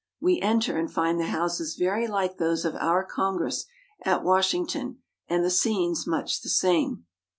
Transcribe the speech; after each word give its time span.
We 0.19 0.41
enter 0.41 0.75
and 0.79 0.91
find 0.91 1.19
the 1.19 1.27
Houses 1.27 1.75
very 1.75 2.07
like 2.07 2.39
those 2.39 2.65
of 2.65 2.73
our 2.77 3.03
Congress 3.03 3.65
at 4.01 4.23
Washington 4.23 5.03
and 5.27 5.45
the 5.45 5.51
scenes 5.51 6.07
much 6.07 6.41
the 6.41 6.49
same. 6.49 7.05